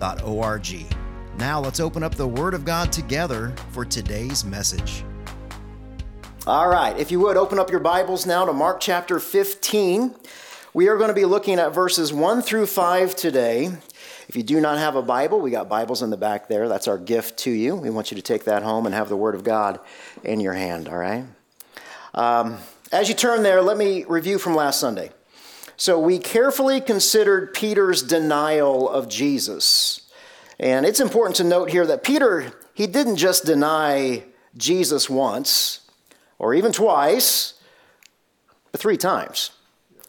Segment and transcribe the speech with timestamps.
[0.00, 0.96] riverbible.org.
[1.38, 5.04] Now let's open up the Word of God together for today's message.
[6.46, 10.14] All right, if you would open up your Bibles now to Mark chapter 15.
[10.72, 13.72] We are going to be looking at verses 1 through 5 today.
[14.28, 16.68] If you do not have a Bible, we got Bibles in the back there.
[16.68, 17.74] That's our gift to you.
[17.74, 19.80] We want you to take that home and have the Word of God
[20.22, 21.24] in your hand, all right?
[22.14, 22.58] Um,
[22.92, 25.10] as you turn there, let me review from last Sunday.
[25.80, 30.02] So, we carefully considered Peter's denial of Jesus.
[30.58, 34.24] And it's important to note here that Peter, he didn't just deny
[34.58, 35.80] Jesus once
[36.38, 37.54] or even twice,
[38.70, 39.52] but three times.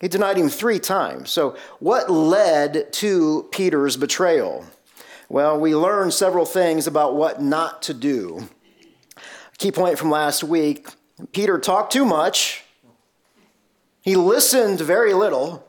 [0.02, 1.31] He denied him three times.
[1.31, 4.66] So, what led to Peter's betrayal?
[5.30, 8.50] Well, we learned several things about what not to do.
[9.58, 10.90] Key point from last week
[11.31, 12.66] Peter talked too much,
[14.02, 15.66] he listened very little,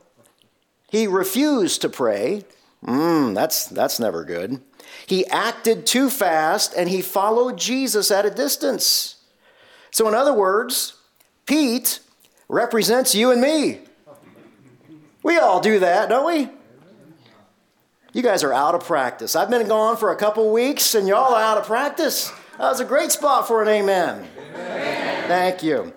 [0.89, 2.45] he refused to pray.
[2.85, 4.61] Mm, that's, that's never good.
[5.07, 9.17] He acted too fast and he followed Jesus at a distance.
[9.91, 10.95] So, in other words,
[11.47, 12.01] Pete
[12.49, 13.81] represents you and me.
[15.23, 16.49] We all do that, don't we?
[18.13, 19.35] You guys are out of practice.
[19.35, 22.31] I've been gone for a couple weeks and y'all are out of practice.
[22.59, 24.29] That was a great spot for an amen.
[24.55, 25.29] amen.
[25.29, 25.93] Thank you.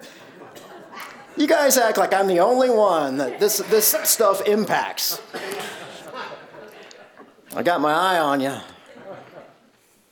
[1.37, 5.21] You guys act like I'm the only one that this, this stuff impacts.
[7.53, 8.55] I got my eye on you.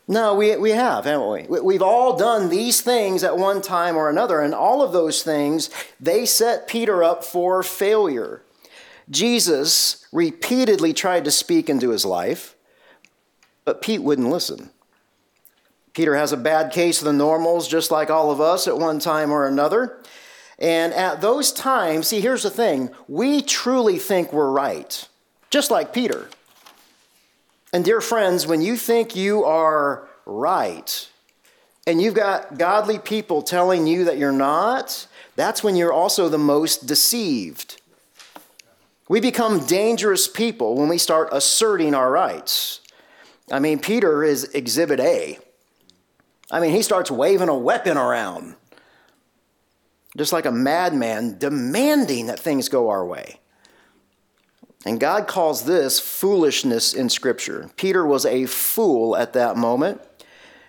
[0.05, 1.61] No, we, we have, haven't we?
[1.61, 5.69] We've all done these things at one time or another, and all of those things,
[5.97, 8.41] they set Peter up for failure.
[9.09, 12.55] Jesus repeatedly tried to speak into his life,
[13.63, 14.71] but Pete wouldn't listen.
[15.93, 18.99] Peter has a bad case of the normals, just like all of us at one
[18.99, 20.01] time or another.
[20.59, 25.07] And at those times, see, here's the thing we truly think we're right,
[25.49, 26.29] just like Peter.
[27.73, 31.09] And dear friends, when you think you are right,
[31.85, 36.37] and you've got godly people telling you that you're not, that's when you're also the
[36.37, 37.81] most deceived.
[39.09, 42.79] We become dangerous people when we start asserting our rights.
[43.51, 45.39] I mean, Peter is exhibit A.
[46.49, 48.55] I mean, he starts waving a weapon around,
[50.17, 53.39] just like a madman, demanding that things go our way.
[54.85, 57.69] And God calls this foolishness in Scripture.
[57.77, 60.01] Peter was a fool at that moment.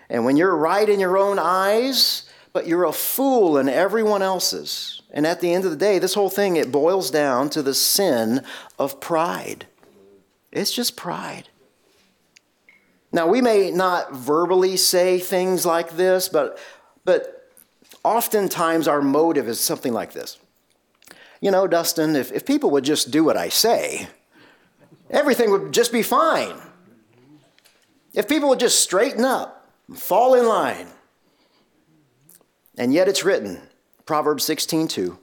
[0.09, 5.01] And when you're right in your own eyes, but you're a fool in everyone else's.
[5.11, 7.73] And at the end of the day, this whole thing, it boils down to the
[7.73, 8.41] sin
[8.79, 9.65] of pride.
[10.51, 11.49] It's just pride.
[13.11, 16.57] Now, we may not verbally say things like this, but,
[17.03, 17.34] but
[18.05, 20.37] oftentimes our motive is something like this
[21.41, 24.07] you know, Dustin, if, if people would just do what I say,
[25.11, 26.55] everything would just be fine.
[28.15, 30.87] If people would just straighten up and fall in line.
[32.79, 33.61] And yet it's written,
[34.07, 35.19] Proverbs 16 2,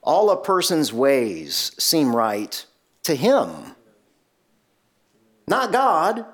[0.00, 2.64] all a person's ways seem right
[3.02, 3.74] to him.
[5.48, 6.24] Not God,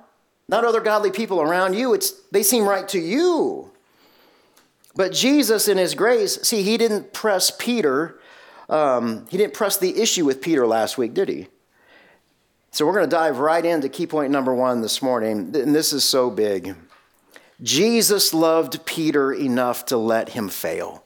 [0.49, 3.72] not other godly people around you, it's, they seem right to you.
[4.95, 8.19] But Jesus, in his grace, see, he didn't press Peter
[8.73, 11.49] um, he didn't press the issue with Peter last week, did he?
[12.71, 15.93] So we're going to dive right into key point number one this morning, and this
[15.93, 16.75] is so big.
[17.63, 21.05] Jesus loved Peter enough to let him fail.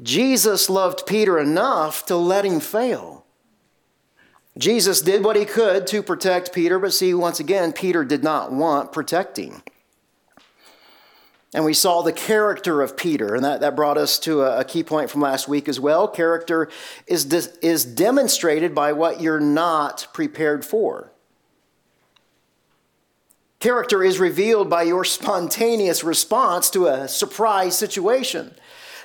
[0.00, 3.26] Jesus loved Peter enough to let him fail.
[4.56, 8.52] Jesus did what he could to protect Peter, but see, once again, Peter did not
[8.52, 9.62] want protecting.
[11.52, 14.64] And we saw the character of Peter, and that, that brought us to a, a
[14.64, 16.06] key point from last week as well.
[16.06, 16.68] Character
[17.08, 21.10] is, de- is demonstrated by what you're not prepared for.
[23.58, 28.54] Character is revealed by your spontaneous response to a surprise situation.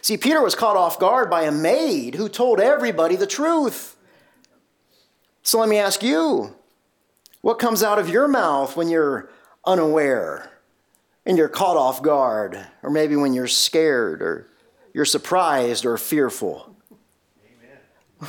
[0.02, 3.98] See, Peter was caught off guard by a maid who told everybody the truth.
[5.42, 6.56] So let me ask you
[7.42, 9.30] what comes out of your mouth when you're
[9.66, 10.55] unaware?
[11.26, 14.48] And you're caught off guard, or maybe when you're scared, or
[14.94, 16.76] you're surprised or fearful.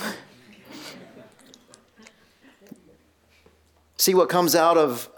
[3.98, 5.08] See what comes out of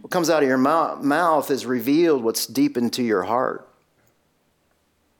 [0.00, 3.68] what comes out of your mouth is revealed what's deep into your heart.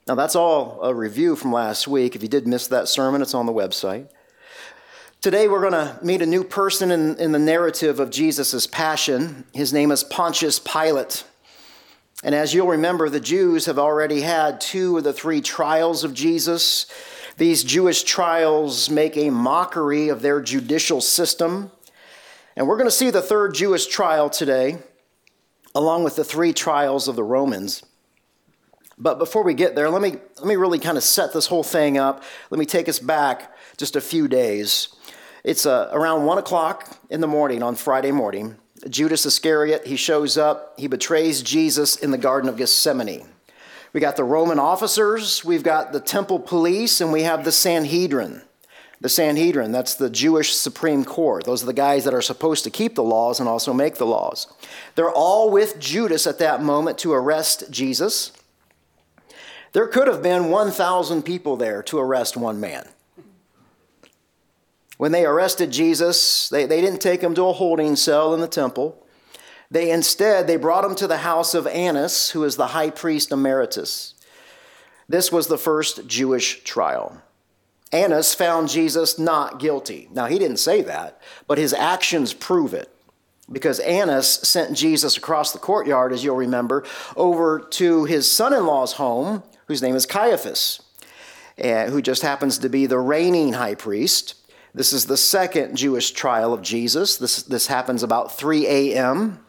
[0.08, 2.16] Now, that's all a review from last week.
[2.16, 4.08] If you did miss that sermon, it's on the website.
[5.20, 9.44] Today, we're going to meet a new person in, in the narrative of Jesus' passion.
[9.54, 11.22] His name is Pontius Pilate.
[12.23, 16.15] And as you'll remember, the Jews have already had two of the three trials of
[16.15, 16.87] Jesus.
[17.37, 21.73] These Jewish trials make a mockery of their judicial system.
[22.57, 24.79] And we're going to see the third Jewish trial today,
[25.75, 27.83] along with the three trials of the Romans.
[28.99, 31.65] But before we get there, let me, let me really kind of set this whole
[31.65, 32.23] thing up.
[32.51, 34.95] Let me take us back just a few days.
[35.43, 38.59] It's uh, around 1 o'clock in the morning on Friday morning.
[38.88, 40.75] Judas Iscariot, he shows up.
[40.79, 43.26] He betrays Jesus in the Garden of Gethsemane.
[43.93, 48.43] We got the Roman officers, we've got the temple police, and we have the Sanhedrin.
[49.02, 51.44] The Sanhedrin, that's the Jewish Supreme Court.
[51.44, 54.06] Those are the guys that are supposed to keep the laws and also make the
[54.06, 54.46] laws.
[54.94, 58.32] They're all with Judas at that moment to arrest Jesus.
[59.73, 62.88] There could have been 1,000 people there to arrest one man.
[64.99, 68.49] When they arrested Jesus, they, they didn't take him to a holding cell in the
[68.49, 69.06] temple.
[69.71, 73.33] They instead they brought him to the house of Annas, who is the high priest
[73.33, 74.15] emeritus.
[75.09, 77.23] This was the first Jewish trial.
[77.91, 80.09] Annas found Jesus not guilty.
[80.12, 82.88] Now he didn't say that, but his actions prove it
[83.50, 86.85] because Annas sent Jesus across the courtyard, as you'll remember,
[87.17, 90.81] over to his son in law's home, whose name is Caiaphas,
[91.62, 94.35] uh, who just happens to be the reigning high priest.
[94.75, 97.19] This is the second Jewish trial of Jesus.
[97.19, 99.45] This, this happens about 3 a.m.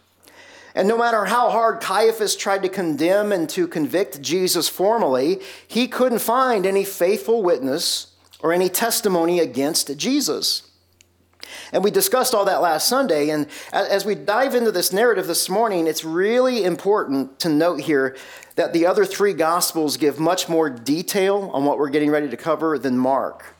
[0.75, 5.87] And no matter how hard Caiaphas tried to condemn and to convict Jesus formally, he
[5.87, 8.07] couldn't find any faithful witness
[8.39, 10.69] or any testimony against Jesus.
[11.71, 13.29] And we discussed all that last Sunday.
[13.29, 18.17] And as we dive into this narrative this morning, it's really important to note here
[18.55, 22.37] that the other three Gospels give much more detail on what we're getting ready to
[22.37, 23.55] cover than Mark.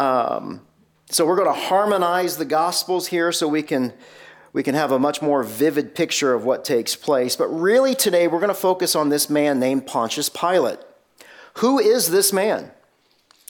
[0.00, 0.62] Um,
[1.10, 3.92] so we're going to harmonize the Gospels here so we can,
[4.54, 7.36] we can have a much more vivid picture of what takes place.
[7.36, 10.78] But really, today we're going to focus on this man named Pontius Pilate.
[11.58, 12.70] Who is this man?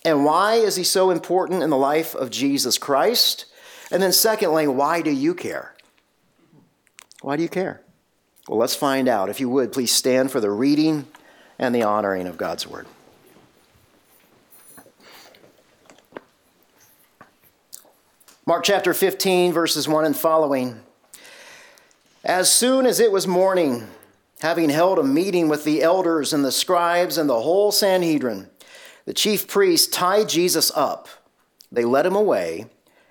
[0.04, 3.44] And why is he so important in the life of Jesus Christ?
[3.92, 5.76] And then, secondly, why do you care?
[7.22, 7.80] Why do you care?
[8.48, 9.28] Well, let's find out.
[9.28, 11.06] If you would, please stand for the reading
[11.60, 12.86] and the honoring of God's word.
[18.50, 20.80] Mark chapter 15, verses 1 and following.
[22.24, 23.86] As soon as it was morning,
[24.40, 28.50] having held a meeting with the elders and the scribes and the whole Sanhedrin,
[29.04, 31.06] the chief priests tied Jesus up.
[31.70, 32.66] They led him away,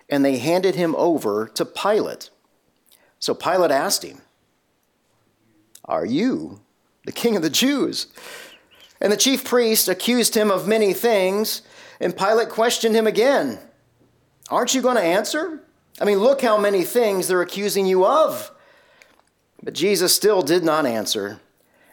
[0.10, 2.32] and they handed him over to Pilate.
[3.20, 4.20] So Pilate asked him,
[5.86, 6.60] Are you
[7.06, 8.08] the king of the Jews?
[9.00, 11.62] And the chief priest accused him of many things,
[12.02, 13.60] and Pilate questioned him again.
[14.50, 15.60] Aren't you going to answer?
[16.02, 18.52] I mean, look how many things they're accusing you of.
[19.62, 21.42] But Jesus still did not answer,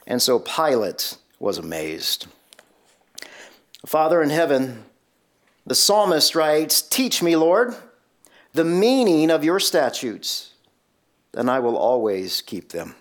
[0.06, 2.26] and so Pilate was amazed.
[3.85, 4.85] Father in heaven,
[5.67, 7.75] the psalmist writes, Teach me, Lord,
[8.53, 10.52] the meaning of your statutes,
[11.35, 12.95] and I will always keep them.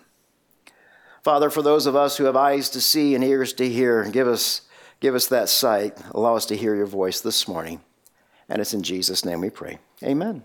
[1.22, 4.28] Father, for those of us who have eyes to see and ears to hear, give
[4.28, 4.62] us,
[5.00, 5.96] give us that sight.
[6.12, 7.80] Allow us to hear your voice this morning.
[8.48, 9.78] And it's in Jesus' name we pray.
[10.02, 10.42] Amen.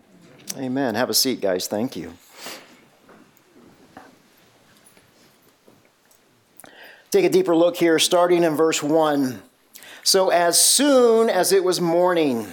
[0.58, 0.96] Amen.
[0.96, 1.67] Have a seat, guys.
[1.67, 2.13] Thank you.
[7.12, 9.41] Take a deeper look here, starting in verse 1.
[10.03, 12.48] So as soon as it was morning,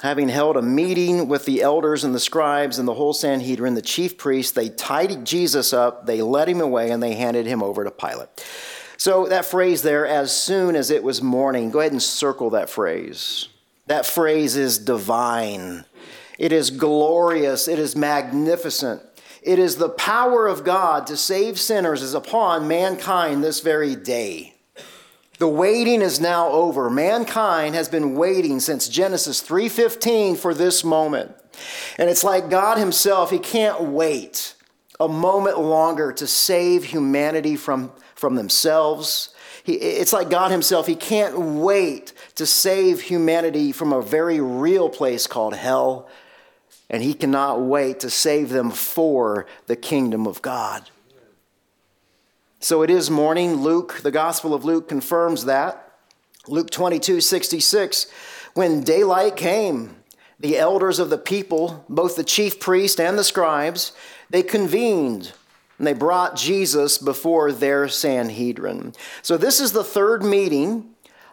[0.00, 3.82] having held a meeting with the elders and the scribes and the whole Sanhedrin, the
[3.82, 7.84] chief priests, they tied Jesus up, they led him away, and they handed him over
[7.84, 8.28] to Pilate.
[9.02, 12.70] So that phrase there, as soon as it was morning, go ahead and circle that
[12.70, 13.48] phrase.
[13.88, 15.86] That phrase is divine.
[16.38, 17.66] It is glorious.
[17.66, 19.02] It is magnificent.
[19.42, 24.54] It is the power of God to save sinners is upon mankind this very day.
[25.40, 26.88] The waiting is now over.
[26.88, 31.34] Mankind has been waiting since Genesis 3:15 for this moment.
[31.98, 34.54] And it's like God himself, he can't wait
[35.00, 37.90] a moment longer to save humanity from,
[38.22, 39.30] from themselves.
[39.64, 44.88] He, it's like God himself, he can't wait to save humanity from a very real
[44.88, 46.08] place called hell.
[46.88, 50.88] And he cannot wait to save them for the kingdom of God.
[52.60, 53.56] So it is morning.
[53.56, 55.94] Luke, the Gospel of Luke, confirms that.
[56.46, 58.06] Luke 22 66,
[58.54, 59.96] when daylight came,
[60.38, 63.90] the elders of the people, both the chief priest and the scribes,
[64.30, 65.32] they convened
[65.78, 68.94] and they brought Jesus before their Sanhedrin.
[69.22, 70.90] So, this is the third meeting.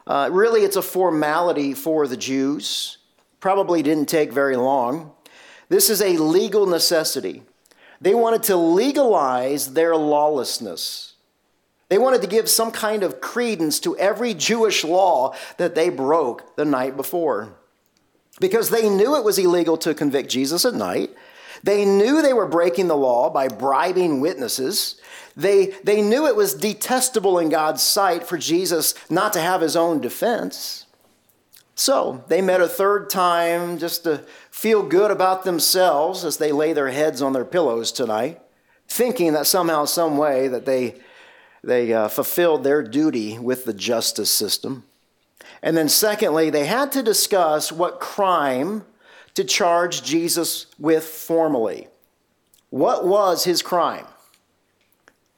[0.08, 2.98] Uh, really, it's a formality for the Jews.
[3.40, 5.12] Probably didn't take very long.
[5.70, 7.44] This is a legal necessity.
[8.02, 11.14] They wanted to legalize their lawlessness.
[11.90, 16.56] They wanted to give some kind of credence to every Jewish law that they broke
[16.56, 17.56] the night before.
[18.40, 21.10] Because they knew it was illegal to convict Jesus at night.
[21.64, 25.00] They knew they were breaking the law by bribing witnesses.
[25.36, 29.76] They, they knew it was detestable in God's sight for Jesus not to have his
[29.76, 30.86] own defense.
[31.76, 36.74] So they met a third time just to feel good about themselves as they lay
[36.74, 38.42] their heads on their pillows tonight,
[38.88, 40.96] thinking that somehow, some way, that they,
[41.64, 44.84] they uh, fulfilled their duty with the justice system.
[45.62, 48.84] And then, secondly, they had to discuss what crime
[49.40, 51.88] to charge Jesus with formally.
[52.72, 54.06] What was his crime?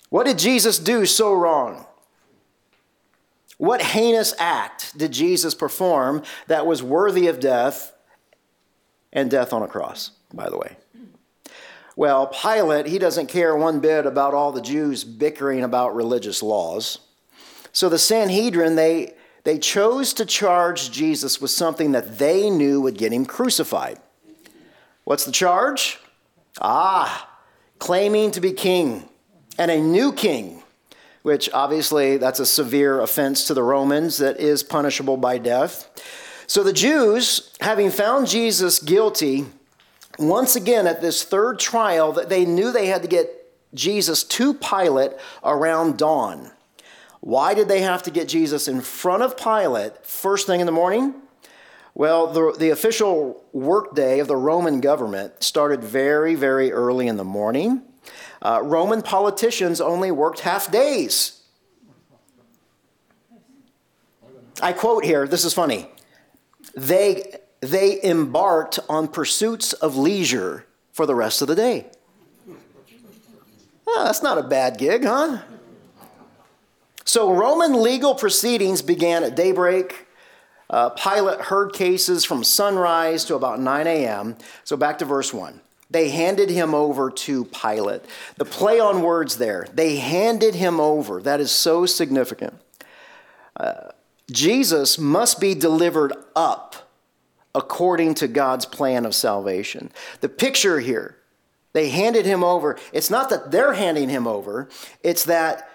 [0.09, 1.85] What did Jesus do so wrong?
[3.59, 7.93] What heinous act did Jesus perform that was worthy of death
[9.13, 10.77] and death on a cross, by the way?
[11.95, 16.97] Well, Pilate, he doesn't care one bit about all the Jews bickering about religious laws.
[17.71, 22.97] So the Sanhedrin, they, they chose to charge Jesus with something that they knew would
[22.97, 23.99] get him crucified.
[25.03, 25.99] What's the charge?
[26.61, 27.29] Ah,
[27.79, 29.09] claiming to be king
[29.57, 30.61] and a new king
[31.23, 35.89] which obviously that's a severe offense to the Romans that is punishable by death.
[36.47, 39.45] So the Jews, having found Jesus guilty,
[40.19, 43.29] once again at this third trial, that they knew they had to get
[43.73, 45.11] Jesus to Pilate
[45.43, 46.51] around dawn.
[47.21, 50.71] Why did they have to get Jesus in front of Pilate first thing in the
[50.71, 51.13] morning?
[51.93, 57.23] Well, the, the official workday of the Roman government started very, very early in the
[57.23, 57.83] morning.
[58.41, 61.43] Uh, Roman politicians only worked half days.
[64.61, 65.89] I quote here, this is funny.
[66.75, 71.87] They, they embarked on pursuits of leisure for the rest of the day.
[73.85, 75.39] Oh, that's not a bad gig, huh?
[77.03, 80.07] So, Roman legal proceedings began at daybreak.
[80.69, 84.37] Uh, Pilate heard cases from sunrise to about 9 a.m.
[84.63, 85.59] So, back to verse 1.
[85.89, 88.03] They handed him over to Pilate.
[88.37, 91.21] The play on words there, they handed him over.
[91.21, 92.53] That is so significant.
[93.57, 93.89] Uh,
[94.31, 96.89] Jesus must be delivered up
[97.53, 99.91] according to God's plan of salvation.
[100.21, 101.17] The picture here,
[101.73, 102.77] they handed him over.
[102.93, 104.69] It's not that they're handing him over,
[105.03, 105.69] it's that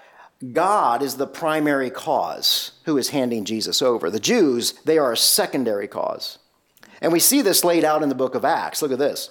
[0.53, 4.11] God is the primary cause who is handing Jesus over.
[4.11, 6.39] The Jews, they are a secondary cause.
[7.01, 8.83] And we see this laid out in the book of Acts.
[8.83, 9.31] Look at this.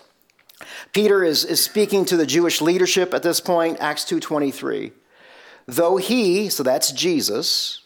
[0.93, 4.91] Peter is, is speaking to the Jewish leadership at this point, Acts 2.23.
[5.67, 7.81] Though he, so that's Jesus,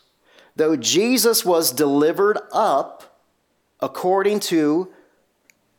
[0.56, 3.20] though Jesus was delivered up
[3.80, 4.90] according to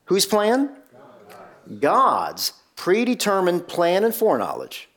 [0.07, 0.77] whose plan?
[1.79, 4.90] God's predetermined plan and foreknowledge.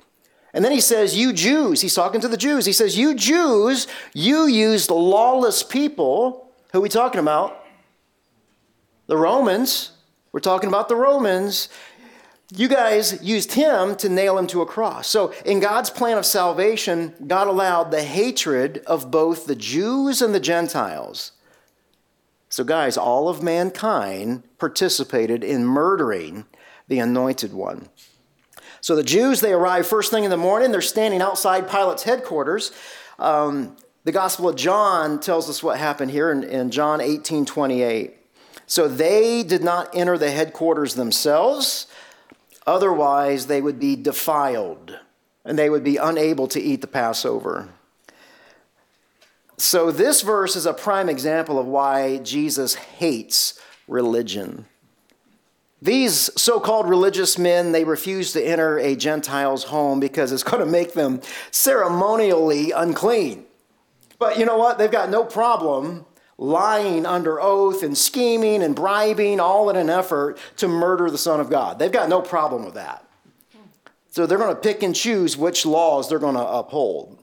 [0.53, 2.65] And then he says, You Jews, he's talking to the Jews.
[2.65, 6.51] He says, You Jews, you used lawless people.
[6.71, 7.65] Who are we talking about?
[9.07, 9.91] The Romans.
[10.31, 11.69] We're talking about the Romans.
[12.55, 15.07] You guys used him to nail him to a cross.
[15.07, 20.35] So, in God's plan of salvation, God allowed the hatred of both the Jews and
[20.35, 21.31] the Gentiles.
[22.49, 26.45] So, guys, all of mankind participated in murdering
[26.87, 27.89] the anointed one.
[28.83, 30.73] So, the Jews, they arrive first thing in the morning.
[30.73, 32.73] They're standing outside Pilate's headquarters.
[33.17, 38.13] Um, the Gospel of John tells us what happened here in, in John 18 28.
[38.65, 41.87] So they did not enter the headquarters themselves,
[42.67, 44.99] otherwise, they would be defiled
[45.45, 47.69] and they would be unable to eat the Passover.
[49.55, 54.65] So, this verse is a prime example of why Jesus hates religion.
[55.83, 60.63] These so called religious men, they refuse to enter a Gentile's home because it's going
[60.63, 61.19] to make them
[61.51, 63.43] ceremonially unclean.
[64.17, 64.77] But you know what?
[64.77, 66.05] They've got no problem
[66.37, 71.41] lying under oath and scheming and bribing, all in an effort to murder the Son
[71.41, 71.79] of God.
[71.79, 73.05] They've got no problem with that.
[74.09, 77.22] So they're going to pick and choose which laws they're going to uphold.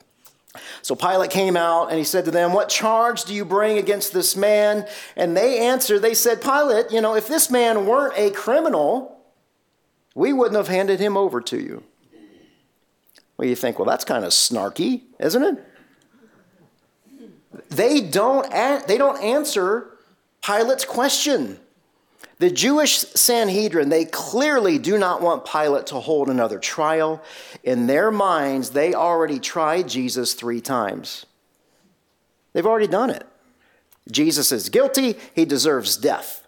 [0.82, 4.12] So Pilate came out and he said to them, What charge do you bring against
[4.12, 4.86] this man?
[5.16, 9.20] And they answered, They said, Pilate, you know, if this man weren't a criminal,
[10.14, 11.84] we wouldn't have handed him over to you.
[13.36, 15.64] Well, you think, well, that's kind of snarky, isn't it?
[17.70, 18.50] They don't,
[18.86, 19.90] they don't answer
[20.42, 21.58] Pilate's question.
[22.40, 27.22] The Jewish Sanhedrin, they clearly do not want Pilate to hold another trial.
[27.62, 31.26] In their minds, they already tried Jesus three times.
[32.54, 33.26] They've already done it.
[34.10, 36.46] Jesus is guilty, he deserves death.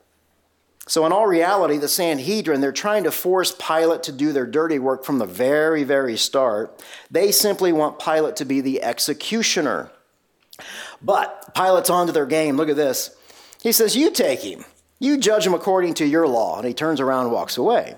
[0.86, 4.78] So, in all reality, the Sanhedrin, they're trying to force Pilate to do their dirty
[4.78, 6.82] work from the very, very start.
[7.10, 9.90] They simply want Pilate to be the executioner.
[11.02, 12.56] But Pilate's onto their game.
[12.56, 13.14] Look at this.
[13.62, 14.64] He says, You take him.
[15.02, 16.58] You judge him according to your law.
[16.58, 17.96] And he turns around and walks away.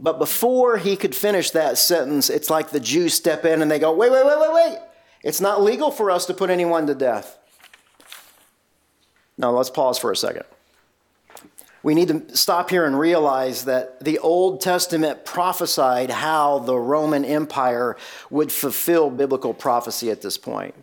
[0.00, 3.78] But before he could finish that sentence, it's like the Jews step in and they
[3.78, 4.78] go, Wait, wait, wait, wait, wait.
[5.22, 7.36] It's not legal for us to put anyone to death.
[9.36, 10.44] Now, let's pause for a second.
[11.82, 17.26] We need to stop here and realize that the Old Testament prophesied how the Roman
[17.26, 17.98] Empire
[18.30, 20.74] would fulfill biblical prophecy at this point.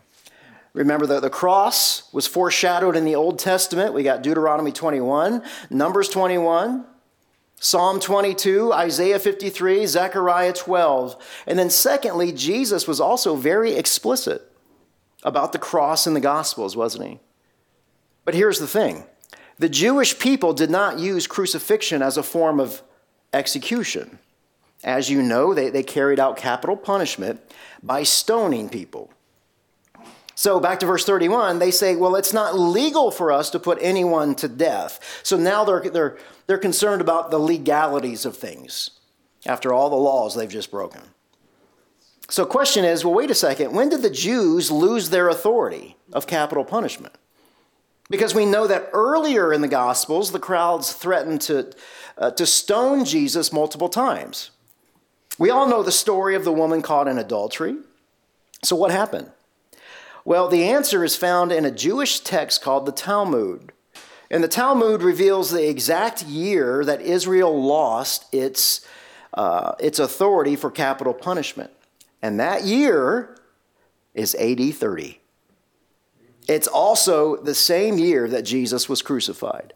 [0.78, 3.96] Remember that the cross was foreshadowed in the Old Testament.
[3.96, 5.42] We got Deuteronomy 21,
[5.72, 6.86] Numbers 21,
[7.60, 11.16] Psalm 22, Isaiah 53, Zechariah 12.
[11.48, 14.52] And then, secondly, Jesus was also very explicit
[15.24, 17.20] about the cross in the Gospels, wasn't he?
[18.24, 19.04] But here's the thing
[19.58, 22.84] the Jewish people did not use crucifixion as a form of
[23.34, 24.20] execution.
[24.84, 27.42] As you know, they, they carried out capital punishment
[27.82, 29.10] by stoning people.
[30.38, 33.80] So, back to verse 31, they say, well, it's not legal for us to put
[33.82, 35.20] anyone to death.
[35.24, 38.92] So now they're, they're, they're concerned about the legalities of things
[39.48, 41.02] after all the laws they've just broken.
[42.30, 46.28] So, question is well, wait a second, when did the Jews lose their authority of
[46.28, 47.16] capital punishment?
[48.08, 51.74] Because we know that earlier in the Gospels, the crowds threatened to,
[52.16, 54.52] uh, to stone Jesus multiple times.
[55.40, 57.78] We all know the story of the woman caught in adultery.
[58.64, 59.32] So, what happened?
[60.28, 63.72] Well, the answer is found in a Jewish text called the Talmud.
[64.30, 68.86] And the Talmud reveals the exact year that Israel lost its,
[69.36, 71.72] uh, its authority for capital punishment.
[72.22, 73.38] And that year
[74.14, 75.22] is AD 30.
[76.50, 79.76] It's also the same year that Jesus was crucified,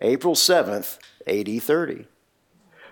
[0.00, 2.06] April 7th, AD 30.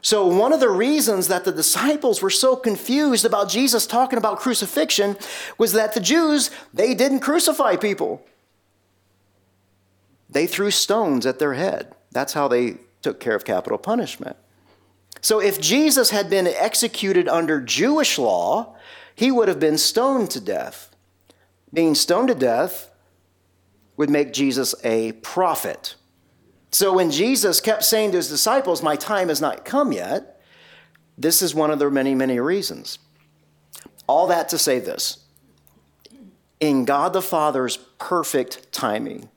[0.06, 4.38] So, one of the reasons that the disciples were so confused about Jesus talking about
[4.38, 5.16] crucifixion
[5.58, 8.24] was that the Jews, they didn't crucify people.
[10.30, 11.92] They threw stones at their head.
[12.12, 14.36] That's how they took care of capital punishment.
[15.22, 18.76] So, if Jesus had been executed under Jewish law,
[19.12, 20.94] he would have been stoned to death.
[21.74, 22.92] Being stoned to death
[23.96, 25.96] would make Jesus a prophet.
[26.76, 30.38] So when Jesus kept saying to his disciples, My time has not come yet,
[31.16, 32.98] this is one of the many, many reasons.
[34.06, 35.24] All that to say this
[36.60, 39.30] in God the Father's perfect timing,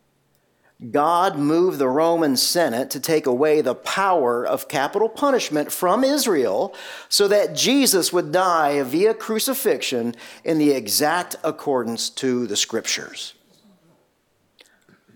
[0.91, 6.75] God moved the Roman Senate to take away the power of capital punishment from Israel
[7.07, 13.33] so that Jesus would die via crucifixion in the exact accordance to the scriptures.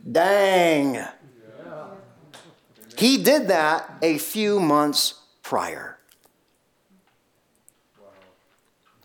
[0.10, 1.06] Dang.
[3.04, 5.98] He did that a few months prior.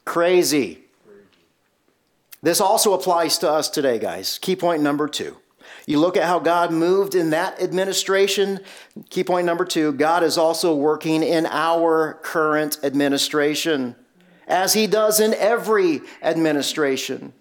[0.04, 0.84] Crazy.
[2.40, 4.38] This also applies to us today, guys.
[4.38, 5.36] Key point number two.
[5.84, 8.60] You look at how God moved in that administration.
[9.10, 13.96] Key point number two God is also working in our current administration,
[14.46, 17.32] as He does in every administration.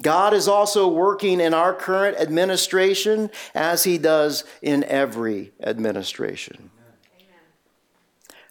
[0.00, 6.70] God is also working in our current administration as he does in every administration.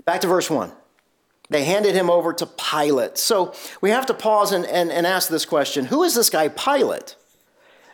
[0.05, 0.71] Back to verse 1.
[1.49, 3.17] They handed him over to Pilate.
[3.17, 6.47] So we have to pause and, and, and ask this question Who is this guy,
[6.49, 7.15] Pilate?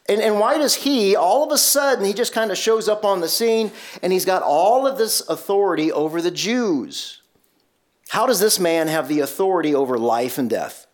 [0.07, 3.03] And, and why does he, all of a sudden, he just kind of shows up
[3.03, 3.71] on the scene
[4.03, 7.21] and he's got all of this authority over the Jews?
[8.09, 10.84] How does this man have the authority over life and death?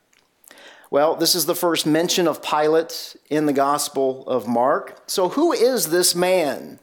[0.91, 5.01] Well, this is the first mention of Pilate in the Gospel of Mark.
[5.07, 6.79] So, who is this man?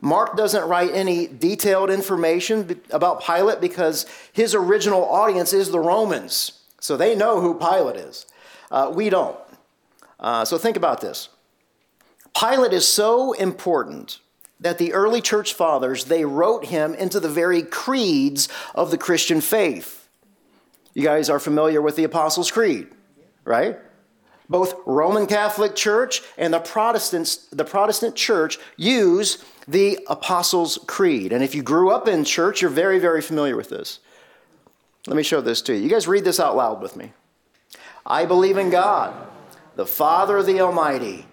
[0.00, 6.60] Mark doesn't write any detailed information about Pilate because his original audience is the Romans.
[6.80, 8.26] So they know who Pilate is.
[8.68, 9.38] Uh, we don't.
[10.18, 11.28] Uh, so think about this.
[12.38, 14.18] Pilate is so important
[14.58, 19.40] that the early church fathers they wrote him into the very creeds of the Christian
[19.40, 20.08] faith.
[20.94, 22.88] You guys are familiar with the Apostles' Creed
[23.46, 23.78] right?
[24.48, 31.32] Both Roman Catholic Church and the Protestants, the Protestant Church use the Apostles' Creed.
[31.32, 33.98] And if you grew up in church, you're very, very familiar with this.
[35.06, 35.82] Let me show this to you.
[35.82, 37.12] You guys read this out loud with me.
[38.04, 39.14] I believe in God,
[39.74, 41.26] the Father, of the Almighty.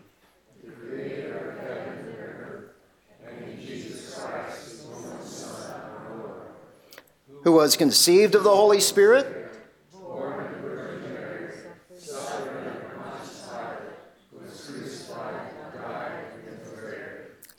[7.43, 9.42] who was conceived of the Holy Spirit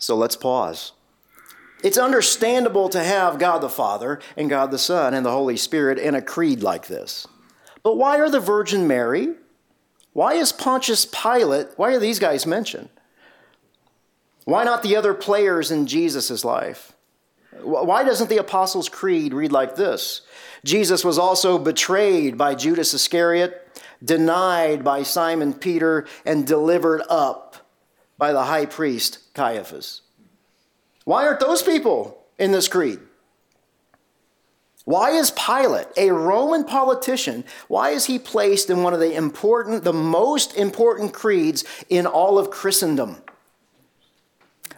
[0.05, 0.93] So let's pause.
[1.83, 5.99] It's understandable to have God the Father and God the Son and the Holy Spirit
[5.99, 7.27] in a creed like this.
[7.83, 9.29] But why are the Virgin Mary?
[10.13, 11.69] Why is Pontius Pilate?
[11.77, 12.91] Why are these guys mentioned?
[14.45, 16.93] Why not the other players in Jesus' life?
[17.63, 20.21] Why doesn't the Apostles' Creed read like this?
[20.65, 27.44] Jesus was also betrayed by Judas Iscariot, denied by Simon Peter, and delivered up
[28.19, 30.03] by the high priest Caiaphas.
[31.05, 33.01] Why aren't those people in this creed?
[34.85, 39.83] Why is Pilate, a Roman politician, why is he placed in one of the important,
[39.83, 43.23] the most important creeds in all of Christendom?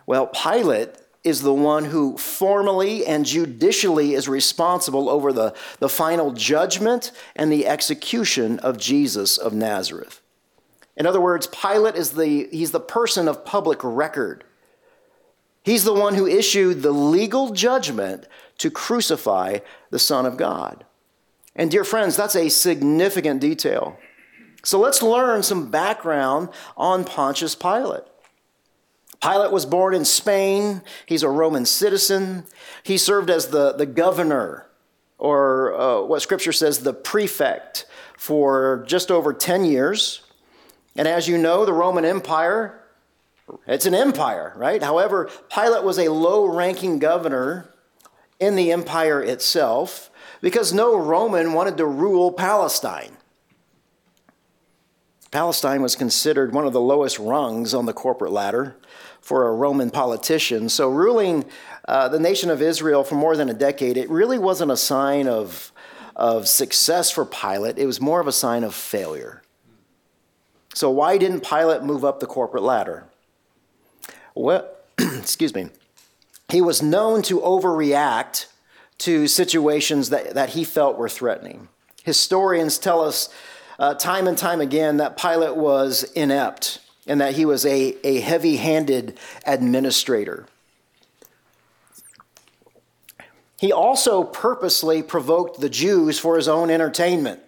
[0.06, 0.90] Well, Pilate
[1.24, 7.50] is the one who formally and judicially is responsible over the, the final judgment and
[7.50, 10.22] the execution of Jesus of Nazareth.
[10.96, 14.44] In other words, Pilate is the, he's the person of public record.
[15.62, 18.26] He's the one who issued the legal judgment
[18.58, 19.58] to crucify
[19.90, 20.84] the Son of God.
[21.54, 23.98] And dear friends, that's a significant detail.
[24.62, 28.04] So let's learn some background on Pontius Pilate.
[29.22, 30.82] Pilate was born in Spain.
[31.06, 32.44] He's a Roman citizen.
[32.82, 34.66] He served as the, the governor,
[35.18, 40.22] or uh, what scripture says, the prefect, for just over 10 years.
[40.96, 42.82] And as you know, the Roman Empire,
[43.66, 44.82] it's an empire, right?
[44.82, 47.68] However, Pilate was a low ranking governor
[48.40, 53.16] in the empire itself because no Roman wanted to rule Palestine.
[55.30, 58.76] Palestine was considered one of the lowest rungs on the corporate ladder
[59.20, 60.68] for a Roman politician.
[60.68, 61.44] So, ruling
[61.86, 65.26] uh, the nation of Israel for more than a decade, it really wasn't a sign
[65.26, 65.72] of,
[66.14, 69.42] of success for Pilate, it was more of a sign of failure.
[70.76, 73.04] So, why didn't Pilate move up the corporate ladder?
[74.34, 75.70] Well, excuse me.
[76.50, 78.44] He was known to overreact
[78.98, 81.68] to situations that, that he felt were threatening.
[82.04, 83.30] Historians tell us
[83.78, 88.20] uh, time and time again that Pilate was inept and that he was a, a
[88.20, 90.44] heavy handed administrator.
[93.58, 97.40] He also purposely provoked the Jews for his own entertainment.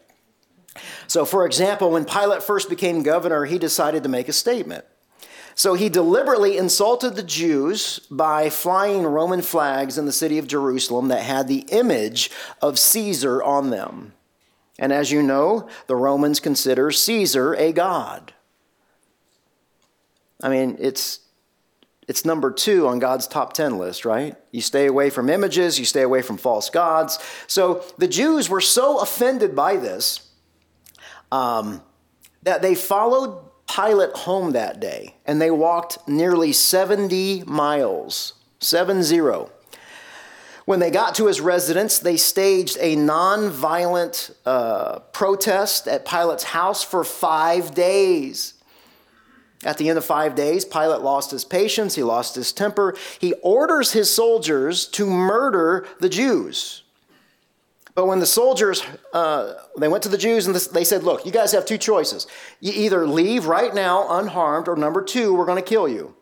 [1.09, 4.85] So, for example, when Pilate first became governor, he decided to make a statement.
[5.55, 11.09] So he deliberately insulted the Jews by flying Roman flags in the city of Jerusalem
[11.09, 12.31] that had the image
[12.63, 14.13] of Caesar on them.
[14.79, 18.35] And as you know, the Romans consider Caesar a god.
[20.41, 21.21] I mean, it's
[22.07, 24.37] it's number two on God's top 10 list, right?
[24.53, 27.19] You stay away from images, you stay away from false gods.
[27.49, 30.28] So the Jews were so offended by this
[31.33, 31.83] um,
[32.43, 39.51] that they followed Pilate home that day and they walked nearly 70 miles, 7 0.
[40.65, 46.85] When they got to his residence, they staged a non-violent uh, protest at Pilate's house
[46.85, 48.53] for five days.
[49.65, 52.95] At the end of five days, Pilate lost his patience, he lost his temper.
[53.19, 56.83] He orders his soldiers to murder the Jews.
[57.99, 58.81] But when the soldiers,
[59.13, 62.29] uh, they went to the Jews and they said, Look, you guys have two choices.
[62.61, 66.15] You either leave right now unharmed, or number two, we're going to kill you.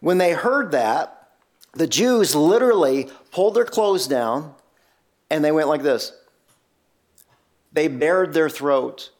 [0.00, 1.32] When they heard that,
[1.74, 4.54] the Jews literally pulled their clothes down
[5.28, 6.14] and they went like this.
[7.74, 9.10] They bared their throat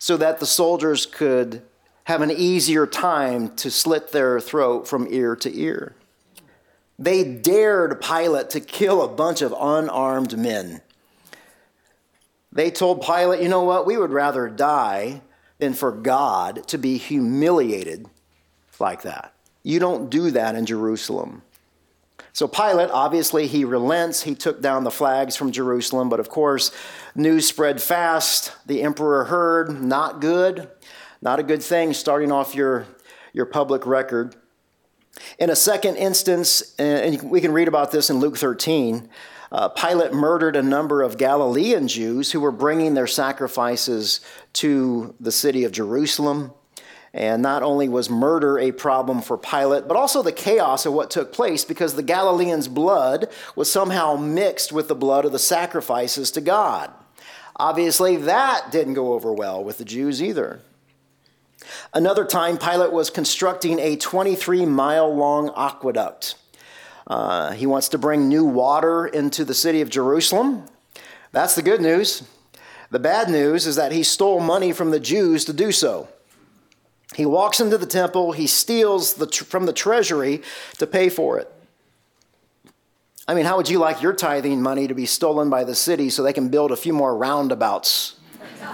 [0.00, 1.62] so that the soldiers could
[2.02, 5.94] have an easier time to slit their throat from ear to ear.
[6.98, 10.80] They dared Pilate to kill a bunch of unarmed men.
[12.54, 15.20] They told Pilate, you know what, we would rather die
[15.58, 18.06] than for God to be humiliated
[18.78, 19.34] like that.
[19.62, 21.42] You don't do that in Jerusalem.
[22.32, 24.22] So Pilate, obviously, he relents.
[24.22, 26.72] He took down the flags from Jerusalem, but of course,
[27.14, 28.52] news spread fast.
[28.66, 30.68] The emperor heard, not good.
[31.22, 32.86] Not a good thing starting off your,
[33.32, 34.36] your public record.
[35.38, 39.08] In a second instance, and we can read about this in Luke 13,
[39.54, 44.18] uh, Pilate murdered a number of Galilean Jews who were bringing their sacrifices
[44.54, 46.50] to the city of Jerusalem.
[47.12, 51.08] And not only was murder a problem for Pilate, but also the chaos of what
[51.08, 56.32] took place because the Galileans' blood was somehow mixed with the blood of the sacrifices
[56.32, 56.90] to God.
[57.54, 60.62] Obviously, that didn't go over well with the Jews either.
[61.92, 66.34] Another time, Pilate was constructing a 23 mile long aqueduct.
[67.06, 70.64] Uh, he wants to bring new water into the city of Jerusalem.
[71.32, 72.22] That's the good news.
[72.90, 76.08] The bad news is that he stole money from the Jews to do so.
[77.14, 80.42] He walks into the temple, he steals the, from the treasury
[80.78, 81.50] to pay for it.
[83.26, 86.10] I mean, how would you like your tithing money to be stolen by the city
[86.10, 88.16] so they can build a few more roundabouts?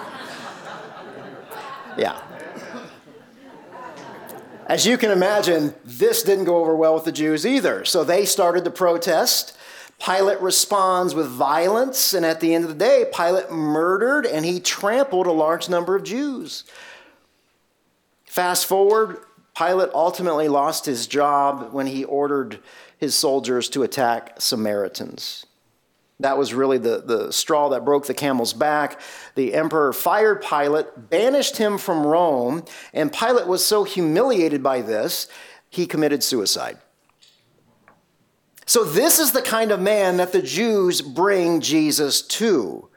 [1.97, 2.21] yeah.
[4.71, 7.85] As you can imagine, this didn't go over well with the Jews either.
[7.85, 9.59] So they started to protest.
[9.99, 14.61] Pilate responds with violence, and at the end of the day, Pilate murdered and he
[14.61, 16.63] trampled a large number of Jews.
[18.27, 19.17] Fast forward,
[19.59, 22.61] Pilate ultimately lost his job when he ordered
[22.97, 25.47] his soldiers to attack Samaritans.
[26.21, 29.01] That was really the, the straw that broke the camel's back.
[29.35, 35.29] The emperor fired Pilate, banished him from Rome, and Pilate was so humiliated by this,
[35.71, 36.79] he committed suicide.
[38.67, 42.89] So, this is the kind of man that the Jews bring Jesus to.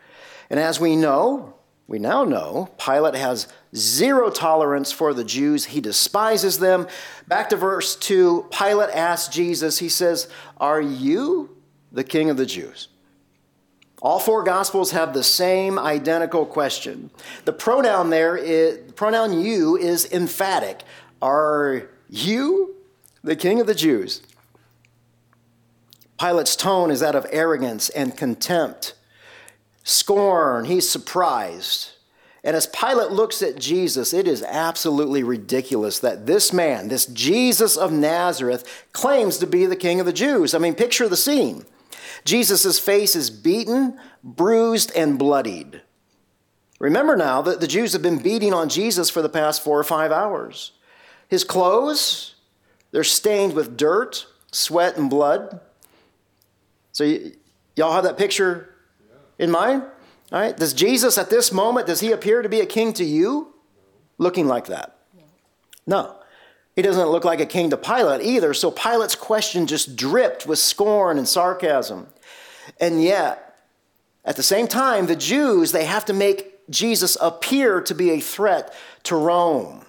[0.49, 1.55] And as we know,
[1.87, 5.65] we now know, Pilate has zero tolerance for the Jews.
[5.65, 6.87] He despises them.
[7.27, 11.57] Back to verse 2, Pilate asks Jesus, he says, Are you
[11.91, 12.89] the king of the Jews?
[14.03, 17.09] All four gospels have the same identical question.
[17.45, 20.83] The pronoun there is pronoun you is emphatic.
[21.21, 22.75] Are you
[23.23, 24.21] the king of the Jews?
[26.19, 28.93] Pilate's tone is that of arrogance and contempt,
[29.85, 30.65] scorn.
[30.65, 31.91] He's surprised.
[32.43, 37.77] And as Pilate looks at Jesus, it is absolutely ridiculous that this man, this Jesus
[37.77, 40.53] of Nazareth, claims to be the king of the Jews.
[40.53, 41.65] I mean, picture the scene.
[42.25, 45.81] Jesus' face is beaten, bruised, and bloodied.
[46.79, 49.83] Remember now that the Jews have been beating on Jesus for the past four or
[49.83, 50.71] five hours.
[51.27, 52.35] His clothes,
[52.91, 55.61] they're stained with dirt, sweat, and blood.
[56.91, 57.31] So, y-
[57.75, 58.75] y'all have that picture
[59.39, 59.83] in mind?
[60.31, 60.55] All right.
[60.55, 63.53] Does Jesus at this moment, does he appear to be a king to you?
[64.17, 64.97] Looking like that?
[65.85, 66.17] No.
[66.75, 68.53] He doesn't look like a king to Pilate either.
[68.53, 72.07] So Pilate's question just dripped with scorn and sarcasm.
[72.79, 73.59] And yet,
[74.25, 78.19] at the same time, the Jews, they have to make Jesus appear to be a
[78.19, 79.85] threat to Rome.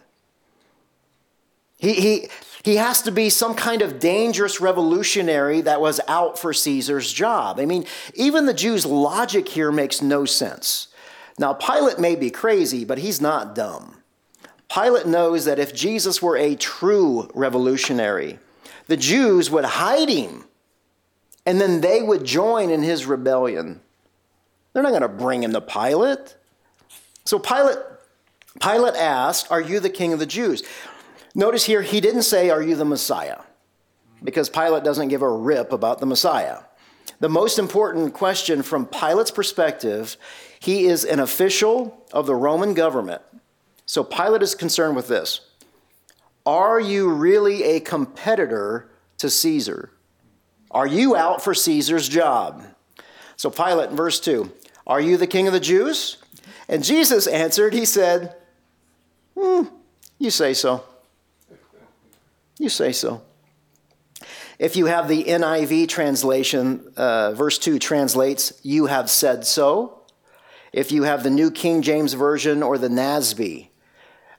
[1.79, 2.29] He, he,
[2.65, 7.61] he has to be some kind of dangerous revolutionary that was out for Caesar's job.
[7.61, 10.89] I mean, even the Jews' logic here makes no sense.
[11.39, 13.97] Now, Pilate may be crazy, but he's not dumb.
[14.75, 18.41] Pilate knows that if Jesus were a true revolutionary,
[18.89, 20.45] the Jews would hide him
[21.47, 23.81] and then they would join in his rebellion.
[24.73, 26.37] They're not going to bring him to Pilate.
[27.25, 27.79] So Pilate,
[28.61, 30.63] Pilate asked, Are you the king of the Jews?
[31.35, 33.41] Notice here, he didn't say, Are you the Messiah?
[34.23, 36.61] Because Pilate doesn't give a rip about the Messiah.
[37.21, 40.17] The most important question from Pilate's perspective,
[40.59, 43.23] he is an official of the Roman government.
[43.87, 45.41] So Pilate is concerned with this
[46.47, 49.91] Are you really a competitor to Caesar?
[50.71, 52.65] Are you out for Caesar's job?
[53.37, 54.51] So Pilate, in verse 2,
[54.87, 56.19] Are you the king of the Jews?
[56.69, 58.37] And Jesus answered, He said,
[59.37, 59.63] hmm,
[60.19, 60.85] You say so.
[62.59, 63.23] You say so.
[64.59, 70.03] If you have the NIV translation, uh, verse 2 translates, You have said so.
[70.73, 73.69] If you have the New King James Version or the NASB,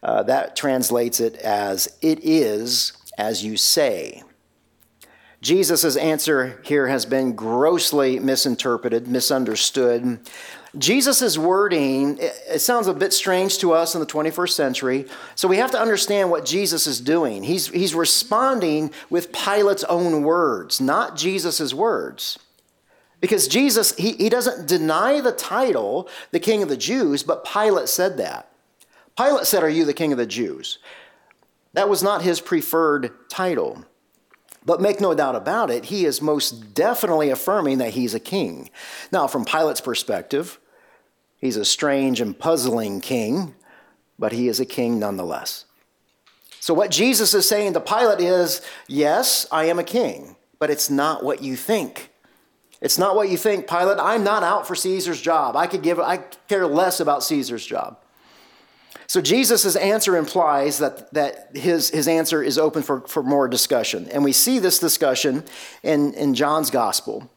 [0.06, 4.22] uh, that translates it as, It is as you say.
[5.42, 10.20] Jesus' answer here has been grossly misinterpreted, misunderstood.
[10.78, 15.06] Jesus' wording, it sounds a bit strange to us in the 21st century.
[15.34, 17.44] So we have to understand what Jesus is doing.
[17.44, 22.38] He's, he's responding with Pilate's own words, not Jesus' words.
[23.22, 27.90] Because Jesus, he, he doesn't deny the title, the King of the Jews, but Pilate
[27.90, 28.52] said that.
[29.18, 30.80] Pilate said, Are you the King of the Jews?
[31.74, 33.86] That was not his preferred title.
[34.66, 38.72] But make no doubt about it, he is most definitely affirming that he's a king.
[39.12, 40.60] Now, from Pilate's perspective,
[41.46, 43.54] He's a strange and puzzling king,
[44.18, 45.66] but he is a king nonetheless.
[46.60, 50.90] So, what Jesus is saying to Pilate is yes, I am a king, but it's
[50.90, 52.12] not what you think.
[52.82, 54.00] It's not what you think, Pilate.
[54.00, 55.56] I'm not out for Caesar's job.
[55.56, 58.00] I could give I care less about Caesar's job.
[59.08, 64.10] So Jesus' answer implies that, that his, his answer is open for, for more discussion.
[64.10, 65.44] And we see this discussion
[65.84, 67.30] in, in John's Gospel,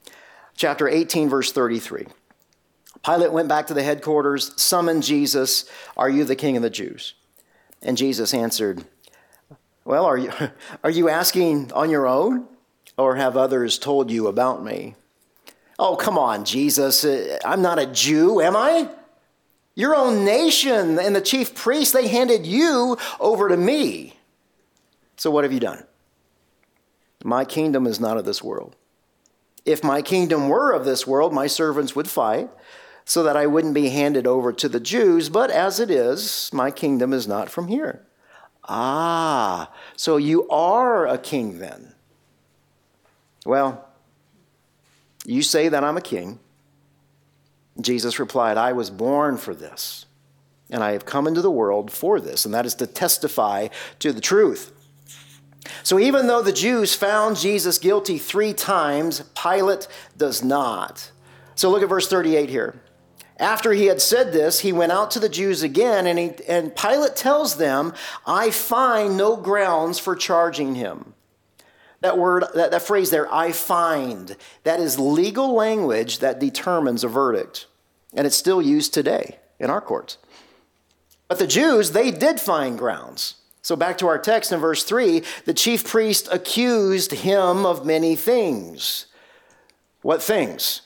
[0.57, 2.07] chapter 18, verse 33.
[3.05, 7.15] Pilate went back to the headquarters, summoned Jesus, Are you the king of the Jews?
[7.83, 8.85] And Jesus answered,
[9.85, 10.33] Well, are you,
[10.85, 12.49] are you asking on your own?
[12.99, 14.95] or have others told you about me?
[15.79, 17.05] Oh, come on, Jesus.
[17.05, 18.91] Uh, I'm not a Jew, am I?
[19.79, 24.17] Your own nation and the chief priests, they handed you over to me.
[25.17, 25.85] So what have you done?
[27.23, 28.75] My kingdom is not of this world.
[29.65, 32.51] If my kingdom were of this world, my servants would fight
[33.05, 35.29] so that I wouldn't be handed over to the Jews.
[35.29, 38.05] But as it is, my kingdom is not from here.
[38.65, 41.95] Ah, so you are a king then.
[43.47, 43.89] Well,
[45.25, 46.41] you say that I'm a king.
[47.81, 50.07] Jesus replied, I was born for this,
[50.71, 53.69] and I have come into the world for this, and that is to testify
[54.01, 54.73] to the truth.
[55.83, 59.87] So even though the Jews found Jesus guilty three times, Pilate
[60.17, 61.11] does not.
[61.55, 62.81] So look at verse 38 here.
[63.39, 66.75] After he had said this, he went out to the Jews again, and, he, and
[66.75, 67.95] Pilate tells them,
[68.27, 71.15] I find no grounds for charging him.
[72.01, 77.09] That word, that, that phrase there, I find, that is legal language that determines a
[77.09, 77.67] verdict.
[78.15, 80.19] And it's still used today in our courts.
[81.27, 83.35] But the Jews, they did find grounds.
[83.63, 88.17] So back to our text in verse 3 the chief priest accused him of many
[88.17, 89.07] things.
[90.03, 90.83] What things?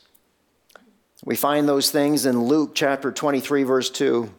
[1.24, 4.32] We find those things in Luke chapter 23, verse 2.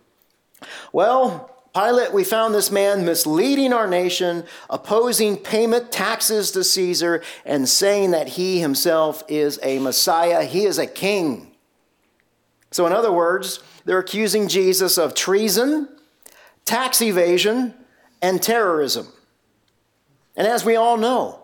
[0.91, 7.67] Well, Pilate, we found this man misleading our nation, opposing payment taxes to Caesar, and
[7.67, 10.43] saying that he himself is a Messiah.
[10.43, 11.55] He is a king.
[12.69, 15.89] So, in other words, they're accusing Jesus of treason,
[16.65, 17.73] tax evasion,
[18.21, 19.07] and terrorism.
[20.35, 21.43] And as we all know,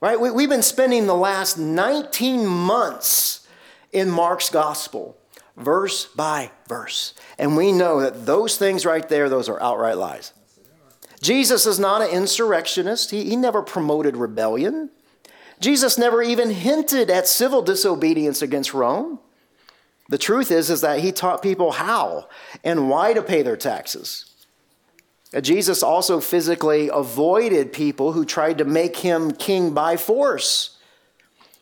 [0.00, 3.46] right, we, have been spending the last 19 months
[3.92, 5.16] in Mark's gospel
[5.56, 7.12] verse by verse.
[7.38, 10.32] And we know that those things right there, those are outright lies.
[11.20, 14.90] Jesus is not an insurrectionist, he, he never promoted rebellion.
[15.60, 19.20] Jesus never even hinted at civil disobedience against Rome.
[20.08, 22.28] The truth is, is that he taught people how
[22.64, 24.24] and why to pay their taxes.
[25.34, 30.78] Uh, Jesus also physically avoided people who tried to make him king by force.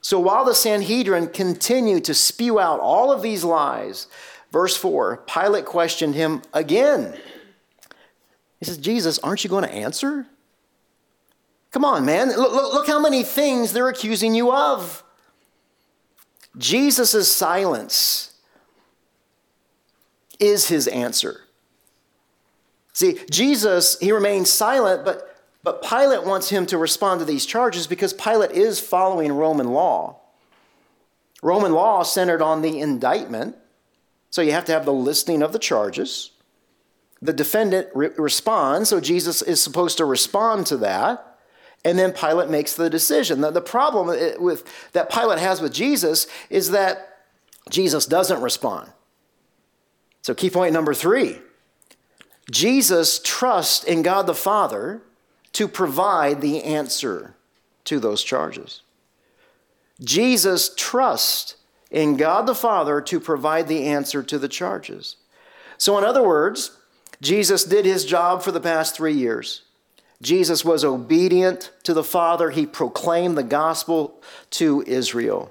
[0.00, 4.06] So while the Sanhedrin continued to spew out all of these lies,
[4.52, 7.16] verse 4, Pilate questioned him again.
[8.58, 10.26] He says, Jesus, aren't you going to answer?
[11.70, 12.28] Come on, man.
[12.28, 15.04] Look, look, look how many things they're accusing you of.
[16.58, 18.34] Jesus' silence
[20.38, 21.42] is his answer.
[22.92, 25.30] See, Jesus, he remains silent, but
[25.62, 30.16] but Pilate wants him to respond to these charges because Pilate is following Roman law.
[31.42, 33.56] Roman law centered on the indictment,
[34.30, 36.30] so you have to have the listing of the charges.
[37.20, 41.26] The defendant re- responds, so Jesus is supposed to respond to that.
[41.84, 43.40] And then Pilate makes the decision.
[43.40, 47.24] The, the problem uh, with, that Pilate has with Jesus is that
[47.70, 48.90] Jesus doesn't respond.
[50.22, 51.38] So, key point number three
[52.50, 55.02] Jesus trusts in God the Father
[55.52, 57.34] to provide the answer
[57.84, 58.82] to those charges.
[60.02, 61.56] Jesus trusts
[61.90, 65.16] in God the Father to provide the answer to the charges.
[65.76, 66.76] So, in other words,
[67.20, 69.62] Jesus did his job for the past three years.
[70.22, 72.50] Jesus was obedient to the Father.
[72.50, 75.50] He proclaimed the gospel to Israel.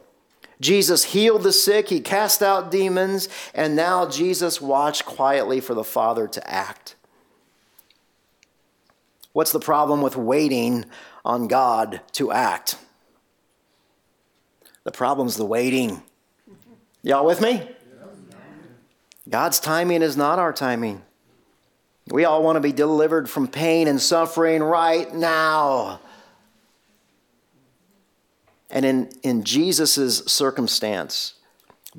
[0.62, 5.86] Jesus healed the sick, he cast out demons, and now Jesus watched quietly for the
[5.86, 6.96] Father to act.
[9.32, 10.86] What's the problem with waiting
[11.24, 12.78] on God to act?
[14.84, 16.04] The problem's the waiting.
[17.02, 17.68] Y'all with me?
[19.30, 21.04] God's timing is not our timing.
[22.08, 26.02] We all want to be delivered from pain and suffering right now.
[28.72, 31.36] And in, in Jesus' circumstance,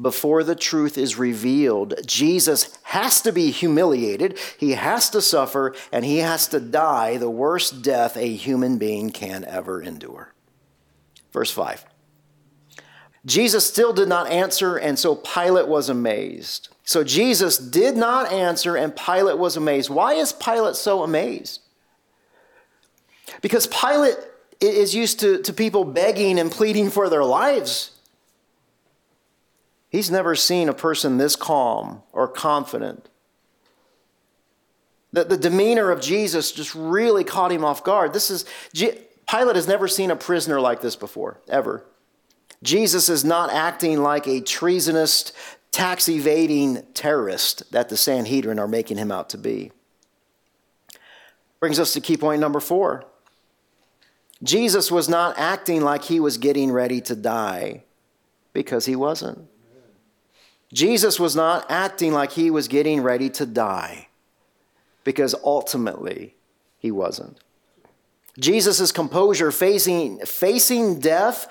[0.01, 6.05] before the truth is revealed, Jesus has to be humiliated, he has to suffer, and
[6.05, 10.33] he has to die the worst death a human being can ever endure.
[11.33, 11.85] Verse 5.
[13.27, 16.69] Jesus still did not answer, and so Pilate was amazed.
[16.85, 19.91] So Jesus did not answer, and Pilate was amazed.
[19.91, 21.61] Why is Pilate so amazed?
[23.43, 24.17] Because Pilate
[24.61, 27.93] is used to, to people begging and pleading for their lives.
[29.89, 33.09] He's never seen a person this calm or confident.
[35.13, 38.13] The, the demeanor of Jesus just really caught him off guard.
[38.13, 38.45] This is
[39.29, 41.85] Pilate has never seen a prisoner like this before, ever.
[42.63, 45.33] Jesus is not acting like a treasonous,
[45.73, 49.73] tax evading terrorist that the Sanhedrin are making him out to be.
[51.59, 53.05] Brings us to key point number four.
[54.43, 57.85] Jesus was not acting like he was getting ready to die
[58.53, 59.47] because he wasn't.
[60.73, 64.09] Jesus was not acting like he was getting ready to die
[65.05, 66.37] because ultimately
[66.79, 67.39] he wasn't.
[68.39, 71.49] Jesus' composure facing, facing death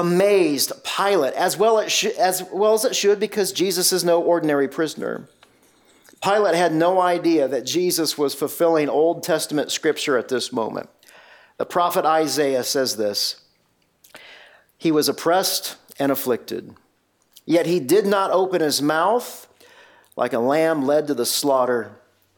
[0.00, 4.66] amazed Pilate as well, as, as well as it should because Jesus is no ordinary
[4.66, 5.28] prisoner.
[6.22, 10.88] Pilate had no idea that Jesus was fulfilling Old Testament scripture at this moment.
[11.58, 13.42] The prophet Isaiah says this
[14.78, 16.74] He was oppressed and afflicted,
[17.44, 19.46] yet he did not open his mouth
[20.16, 21.92] like a lamb led to the slaughter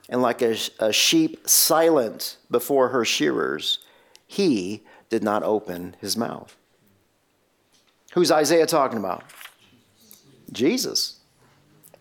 [0.09, 3.79] and like a, a sheep silent before her shearers.
[4.27, 6.57] He did not open his mouth.
[8.13, 9.25] Who's Isaiah talking about?
[10.53, 11.21] Jesus.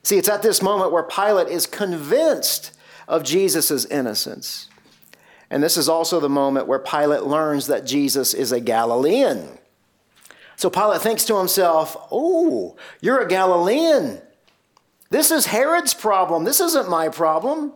[0.03, 4.69] See, it's at this moment where Pilate is convinced of Jesus' innocence.
[5.49, 9.57] And this is also the moment where Pilate learns that Jesus is a Galilean.
[10.55, 14.21] So Pilate thinks to himself, Oh, you're a Galilean.
[15.09, 16.45] This is Herod's problem.
[16.45, 17.73] This isn't my problem.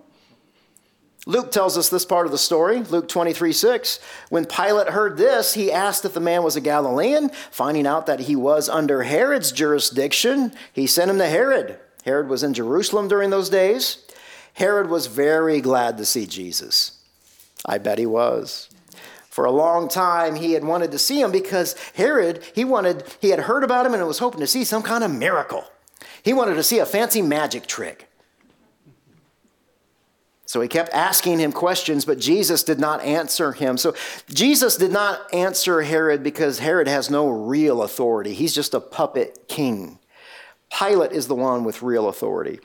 [1.28, 4.00] Luke tells us this part of the story, Luke 23 6.
[4.30, 7.30] When Pilate heard this, he asked if the man was a Galilean.
[7.50, 11.80] Finding out that he was under Herod's jurisdiction, he sent him to Herod.
[12.04, 14.06] Herod was in Jerusalem during those days.
[14.54, 17.00] Herod was very glad to see Jesus.
[17.66, 18.70] I bet he was.
[19.30, 23.32] For a long time, he had wanted to see him because Herod, he wanted, he
[23.32, 25.66] had heard about him and was hoping to see some kind of miracle.
[26.24, 28.08] He wanted to see a fancy magic trick.
[30.46, 33.78] So he kept asking him questions, but Jesus did not answer him.
[33.78, 33.96] So
[34.32, 38.34] Jesus did not answer Herod because Herod has no real authority.
[38.34, 39.98] He's just a puppet king.
[40.78, 42.60] Pilate is the one with real authority.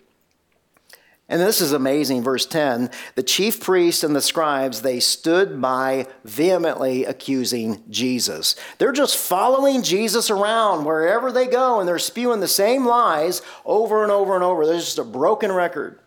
[1.31, 2.91] And this is amazing, verse 10.
[3.15, 8.57] The chief priests and the scribes, they stood by vehemently accusing Jesus.
[8.79, 14.03] They're just following Jesus around wherever they go, and they're spewing the same lies over
[14.03, 14.67] and over and over.
[14.67, 16.01] There's just a broken record.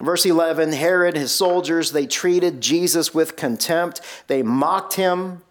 [0.00, 4.00] Verse 11 Herod, his soldiers, they treated Jesus with contempt.
[4.26, 5.42] They mocked him.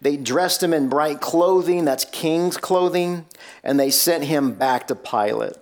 [0.00, 3.24] They dressed him in bright clothing, that's king's clothing,
[3.64, 5.54] and they sent him back to Pilate.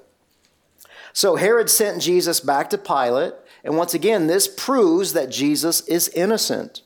[1.12, 6.09] So Herod sent Jesus back to Pilate, and once again, this proves that Jesus is
[6.09, 6.82] innocent.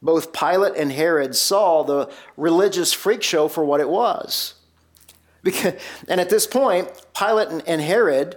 [0.00, 4.54] Both Pilate and Herod saw the religious freak show for what it was.
[5.42, 5.74] Because,
[6.08, 8.36] and at this point, Pilate and Herod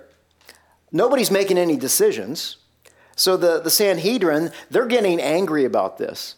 [0.92, 2.58] Nobody's making any decisions.
[3.16, 6.36] So the, the Sanhedrin, they're getting angry about this.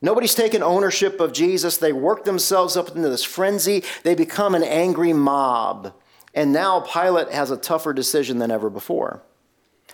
[0.00, 1.76] Nobody's taking ownership of Jesus.
[1.76, 3.84] They work themselves up into this frenzy.
[4.02, 5.94] They become an angry mob.
[6.34, 9.22] And now Pilate has a tougher decision than ever before.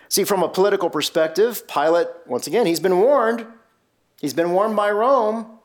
[0.08, 3.46] See, from a political perspective, Pilate, once again, he's been warned.
[4.20, 5.58] He's been warned by Rome.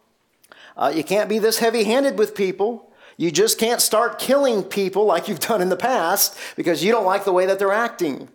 [0.76, 2.92] Uh, you can't be this heavy handed with people.
[3.18, 7.06] You just can't start killing people like you've done in the past because you don't
[7.06, 8.30] like the way that they're acting.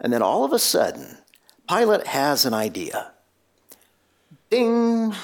[0.00, 1.18] And then all of a sudden,
[1.68, 3.12] Pilate has an idea.
[4.50, 5.14] Ding!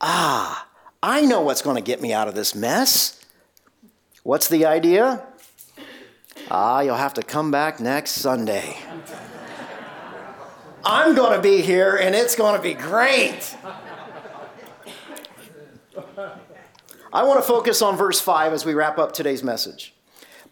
[0.00, 0.66] Ah,
[1.02, 3.20] I know what's going to get me out of this mess.
[4.22, 5.26] What's the idea?
[6.50, 8.76] Ah, you'll have to come back next Sunday.
[10.84, 13.56] I'm going to be here and it's going to be great.
[17.14, 19.94] I want to focus on verse 5 as we wrap up today's message.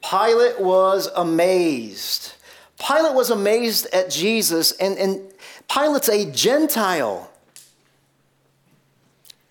[0.09, 2.35] Pilate was amazed.
[2.79, 5.33] Pilate was amazed at Jesus, and, and
[5.69, 7.29] Pilate's a Gentile.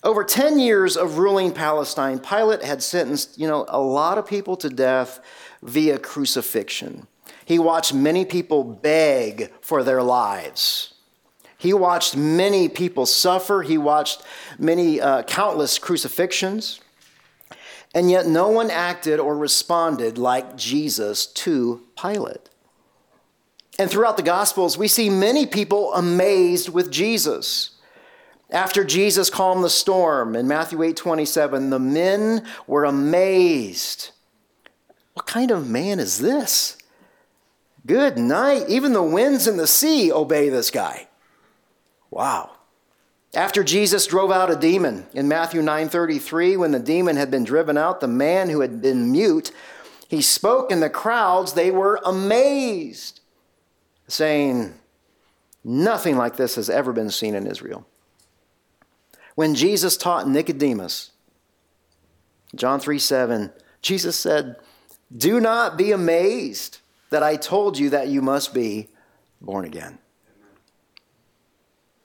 [0.02, 4.56] Over 10 years of ruling Palestine, Pilate had sentenced, you know, a lot of people
[4.56, 5.20] to death
[5.62, 7.06] via crucifixion.
[7.44, 10.94] He watched many people beg for their lives.
[11.58, 13.60] He watched many people suffer.
[13.60, 14.22] He watched
[14.58, 16.80] many, uh, countless crucifixions.
[17.94, 22.48] And yet no one acted or responded like Jesus to Pilate.
[23.78, 27.70] And throughout the Gospels, we see many people amazed with Jesus.
[28.50, 34.10] After Jesus calmed the storm in Matthew 8 27, the men were amazed.
[35.14, 36.76] What kind of man is this?
[37.86, 38.68] Good night.
[38.68, 41.08] Even the winds and the sea obey this guy.
[42.10, 42.50] Wow.
[43.34, 47.78] After Jesus drove out a demon in Matthew 9:33 when the demon had been driven
[47.78, 49.50] out the man who had been mute
[50.08, 53.20] he spoke and the crowds they were amazed
[54.06, 54.74] saying
[55.64, 57.86] nothing like this has ever been seen in Israel.
[59.34, 61.12] When Jesus taught Nicodemus
[62.54, 64.56] John 3 7, Jesus said,
[65.14, 66.78] Do not be amazed
[67.10, 68.88] that I told you that you must be
[69.40, 69.98] born again.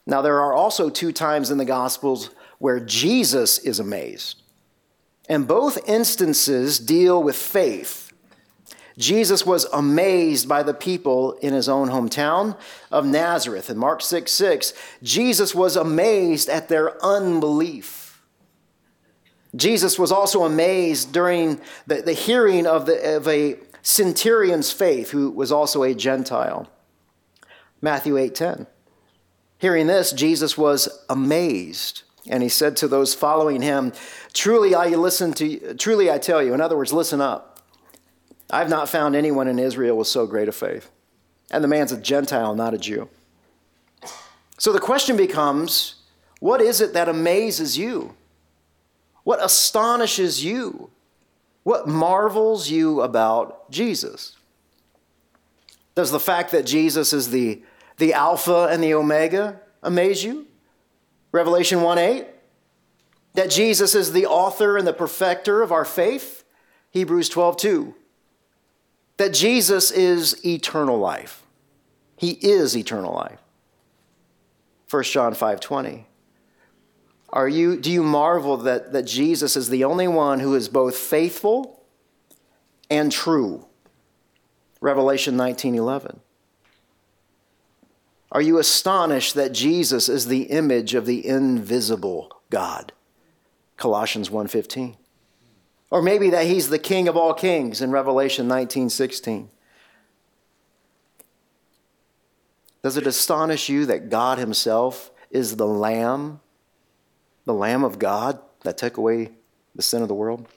[0.08, 2.30] Now, there are also two times in the Gospels
[2.60, 4.42] where Jesus is amazed.
[5.28, 8.14] And both instances deal with faith.
[8.98, 12.58] Jesus was amazed by the people in his own hometown
[12.90, 13.70] of Nazareth.
[13.70, 18.24] In Mark 6 6, Jesus was amazed at their unbelief.
[19.56, 25.30] Jesus was also amazed during the, the hearing of, the, of a centurion's faith, who
[25.32, 26.68] was also a Gentile.
[27.82, 28.68] Matthew 8 10.
[29.60, 32.04] Hearing this, Jesus was amazed.
[32.30, 33.94] And he said to those following him,
[34.34, 37.60] Truly I listen to truly I tell you, in other words, listen up.
[38.50, 40.90] I've not found anyone in Israel with so great a faith.
[41.52, 43.10] And the man's a Gentile, not a Jew.
[44.58, 45.96] So the question becomes
[46.40, 48.16] what is it that amazes you?
[49.24, 50.90] What astonishes you?
[51.64, 54.36] What marvels you about Jesus?
[55.96, 57.62] Does the fact that Jesus is the,
[57.98, 60.48] the Alpha and the Omega amaze you?
[61.32, 62.28] Revelation 1 8.
[63.34, 66.44] That Jesus is the author and the perfecter of our faith?
[66.92, 67.96] Hebrews 12 2.
[69.18, 71.44] That Jesus is eternal life.
[72.16, 73.40] He is eternal life.
[74.90, 76.08] 1 John 5 20.
[77.30, 80.96] Are you, do you marvel that, that Jesus is the only one who is both
[80.96, 81.84] faithful
[82.90, 83.66] and true?
[84.80, 86.22] Revelation 19 11.
[88.32, 92.92] Are you astonished that Jesus is the image of the invisible God?
[93.78, 94.98] Colossians 1:15.
[95.90, 99.50] Or maybe that he's the king of all kings in Revelation 19:16.
[102.84, 106.42] Does it astonish you that God himself is the lamb,
[107.46, 109.32] the lamb of God that took away
[109.76, 110.48] the sin of the world?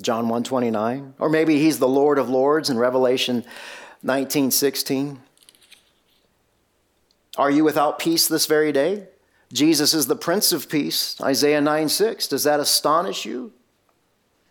[0.00, 1.14] John 1:29.
[1.18, 3.44] Or maybe he's the Lord of lords in Revelation
[4.02, 5.20] 19:16.
[7.40, 9.08] Are you without peace this very day?
[9.50, 12.28] Jesus is the Prince of Peace, Isaiah 9 6.
[12.28, 13.54] Does that astonish you?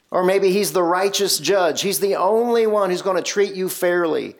[0.09, 1.81] Or maybe he's the righteous judge.
[1.81, 4.35] He's the only one who's going to treat you fairly,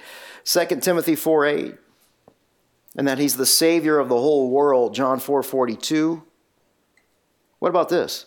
[0.46, 1.76] 2 Timothy 4 8.
[2.98, 6.24] And that he's the Savior of the whole world, John 4 42.
[7.60, 8.26] What about this?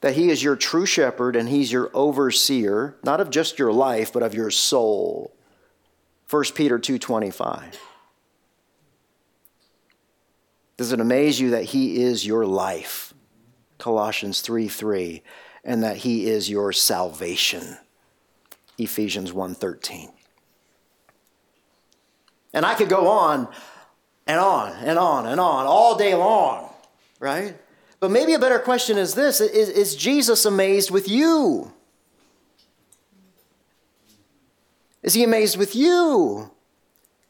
[0.00, 4.12] That he is your true shepherd and he's your overseer, not of just your life,
[4.12, 5.32] but of your soul.
[6.28, 7.89] 1 Peter 2 25.
[10.80, 13.12] Does it amaze you that He is your life?
[13.76, 15.22] Colossians 3 3.
[15.62, 17.76] And that He is your salvation.
[18.78, 20.10] Ephesians 1 13.
[22.54, 23.52] And I could go on
[24.26, 26.72] and on and on and on all day long,
[27.18, 27.54] right?
[28.00, 31.74] But maybe a better question is this Is, is Jesus amazed with you?
[35.02, 36.50] Is he amazed with you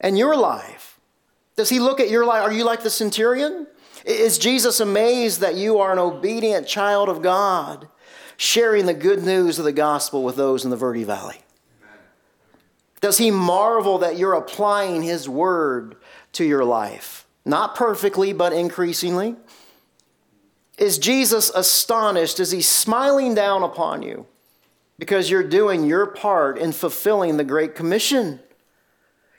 [0.00, 0.89] and your life?
[1.60, 2.40] Does he look at your life?
[2.40, 3.66] Are you like the centurion?
[4.06, 7.86] Is Jesus amazed that you are an obedient child of God,
[8.38, 11.42] sharing the good news of the gospel with those in the Verde Valley?
[13.02, 15.96] Does he marvel that you're applying his word
[16.32, 17.26] to your life?
[17.44, 19.36] Not perfectly, but increasingly.
[20.78, 22.40] Is Jesus astonished?
[22.40, 24.24] Is he smiling down upon you
[24.98, 28.40] because you're doing your part in fulfilling the Great Commission?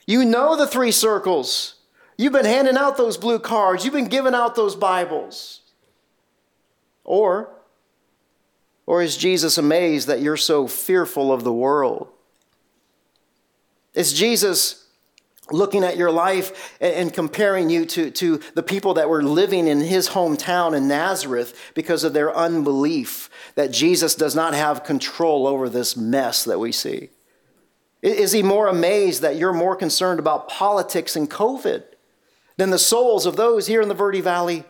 [0.06, 1.78] You know the three circles.
[2.18, 5.62] You've been handing out those blue cards, you've been giving out those Bibles.
[7.04, 7.50] Or,
[8.86, 12.10] or is Jesus amazed that you're so fearful of the world?
[13.94, 14.82] Is Jesus
[15.52, 19.82] looking at your life and, comparing you to, to the people that were living in
[19.82, 25.68] his hometown in Nazareth because of their unbelief that Jesus does not have control over
[25.68, 27.10] this mess that we see?
[28.02, 31.84] Is he more amazed that you're more concerned about politics and COVID?
[32.58, 34.64] Than the souls of those here in the Verde Valley?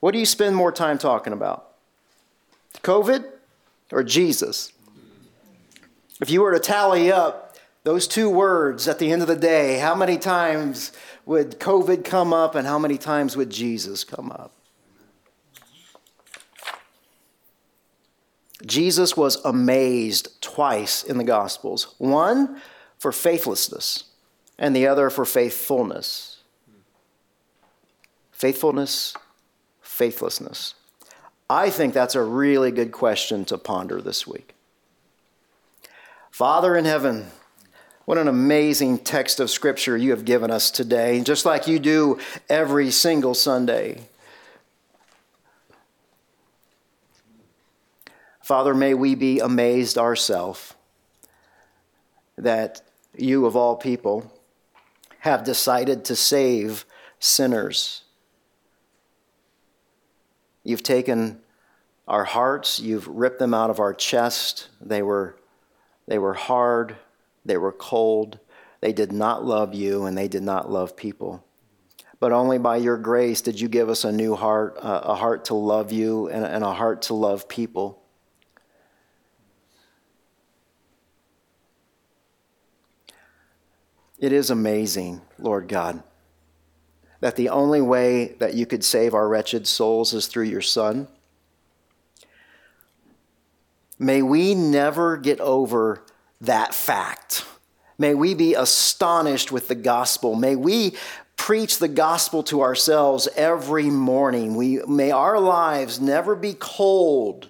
[0.00, 1.74] What do you spend more time talking about?
[2.82, 3.24] COVID
[3.92, 4.72] or Jesus?
[6.20, 9.78] If you were to tally up those two words at the end of the day,
[9.78, 10.92] how many times
[11.24, 14.52] would COVID come up and how many times would Jesus come up?
[18.64, 21.94] Jesus was amazed twice in the Gospels.
[21.98, 22.60] One,
[23.02, 24.04] for faithlessness
[24.60, 26.38] and the other for faithfulness.
[28.30, 29.16] Faithfulness,
[29.80, 30.74] faithlessness.
[31.50, 34.54] I think that's a really good question to ponder this week.
[36.30, 37.26] Father in heaven,
[38.04, 42.20] what an amazing text of Scripture you have given us today, just like you do
[42.48, 44.06] every single Sunday.
[48.42, 50.74] Father, may we be amazed ourselves
[52.38, 52.80] that
[53.16, 54.32] you, of all people,
[55.20, 56.84] have decided to save
[57.18, 58.02] sinners.
[60.64, 61.40] You've taken
[62.08, 64.68] our hearts, you've ripped them out of our chest.
[64.80, 65.36] They were,
[66.06, 66.96] they were hard,
[67.44, 68.38] they were cold,
[68.80, 71.44] they did not love you, and they did not love people.
[72.18, 75.54] But only by your grace did you give us a new heart, a heart to
[75.54, 78.01] love you, and a heart to love people.
[84.22, 86.00] It is amazing, Lord God,
[87.18, 91.08] that the only way that you could save our wretched souls is through your Son.
[93.98, 96.04] May we never get over
[96.40, 97.44] that fact.
[97.98, 100.36] May we be astonished with the gospel.
[100.36, 100.94] May we
[101.36, 104.54] preach the gospel to ourselves every morning.
[104.54, 107.48] We, may our lives never be cold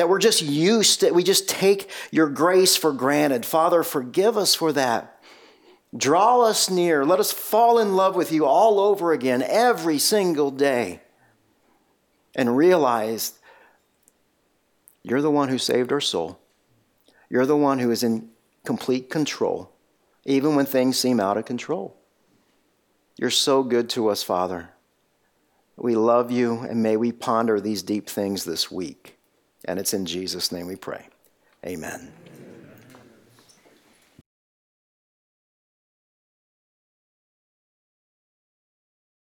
[0.00, 3.44] that we're just used to, we just take your grace for granted.
[3.44, 5.09] Father, forgive us for that.
[5.96, 7.04] Draw us near.
[7.04, 11.00] Let us fall in love with you all over again every single day.
[12.34, 13.38] And realize
[15.02, 16.38] you're the one who saved our soul.
[17.28, 18.28] You're the one who is in
[18.64, 19.72] complete control,
[20.24, 21.96] even when things seem out of control.
[23.16, 24.70] You're so good to us, Father.
[25.76, 29.18] We love you, and may we ponder these deep things this week.
[29.64, 31.08] And it's in Jesus' name we pray.
[31.66, 32.12] Amen.